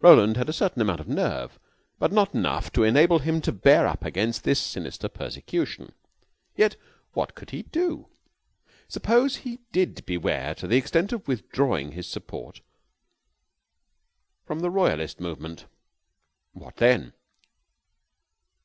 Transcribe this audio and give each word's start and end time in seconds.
Roland 0.00 0.36
had 0.36 0.48
a 0.48 0.52
certain 0.52 0.80
amount 0.80 1.00
of 1.00 1.08
nerve, 1.08 1.58
but 1.98 2.12
not 2.12 2.36
enough 2.36 2.70
to 2.70 2.84
enable 2.84 3.18
him 3.18 3.40
to 3.40 3.50
bear 3.50 3.84
up 3.88 4.04
against 4.04 4.44
this 4.44 4.60
sinister 4.60 5.08
persecution. 5.08 5.92
Yet 6.56 6.76
what 7.14 7.34
could 7.34 7.50
he 7.50 7.62
do? 7.64 8.06
Suppose 8.86 9.38
he 9.38 9.58
did 9.72 10.06
beware 10.06 10.54
to 10.54 10.68
the 10.68 10.76
extent 10.76 11.12
of 11.12 11.26
withdrawing 11.26 11.90
his 11.90 12.06
support 12.06 12.60
from 14.46 14.60
the 14.60 14.70
royalist 14.70 15.18
movement, 15.18 15.64
what 16.52 16.76
then? 16.76 17.12